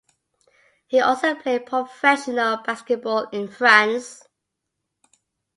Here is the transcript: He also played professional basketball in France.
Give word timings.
He 0.87 0.99
also 0.99 1.35
played 1.35 1.67
professional 1.67 2.57
basketball 2.63 3.29
in 3.29 3.47
France. 3.47 4.27